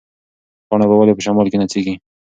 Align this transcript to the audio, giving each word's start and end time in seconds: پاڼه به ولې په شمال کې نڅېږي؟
پاڼه 0.67 0.85
به 0.89 0.95
ولې 0.97 1.13
په 1.17 1.23
شمال 1.25 1.47
کې 1.51 1.57
نڅېږي؟ 1.61 1.93